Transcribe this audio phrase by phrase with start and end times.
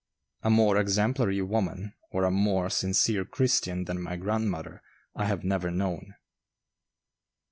[0.41, 4.81] A more exemplary woman, or a more sincere Christian than my grandmother,
[5.15, 6.15] I have never known.